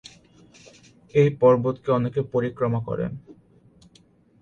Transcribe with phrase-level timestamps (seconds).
[1.13, 3.11] এই পর্বতকে অনেকে পরিক্রমা করেন।